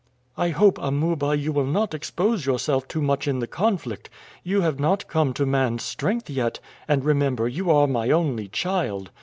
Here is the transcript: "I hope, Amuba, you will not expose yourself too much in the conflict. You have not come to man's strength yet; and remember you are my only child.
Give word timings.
"I 0.35 0.49
hope, 0.49 0.79
Amuba, 0.79 1.37
you 1.37 1.51
will 1.51 1.67
not 1.67 1.93
expose 1.93 2.43
yourself 2.43 2.87
too 2.87 3.03
much 3.03 3.27
in 3.27 3.37
the 3.37 3.45
conflict. 3.45 4.09
You 4.43 4.61
have 4.61 4.79
not 4.79 5.07
come 5.07 5.31
to 5.33 5.45
man's 5.45 5.83
strength 5.83 6.27
yet; 6.27 6.59
and 6.87 7.05
remember 7.05 7.47
you 7.47 7.69
are 7.69 7.85
my 7.85 8.09
only 8.09 8.47
child. 8.47 9.11